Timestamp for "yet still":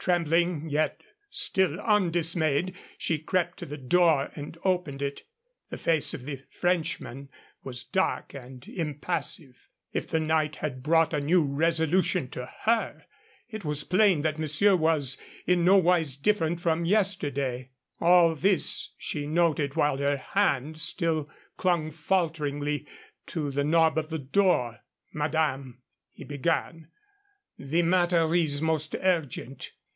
0.70-1.78